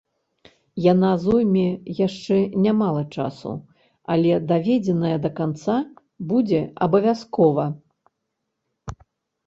[0.91, 1.65] Яна зойме
[2.07, 3.53] яшчэ нямала часу,
[4.15, 5.79] але даведзеная да канца
[6.35, 7.65] будзе, абавязкова.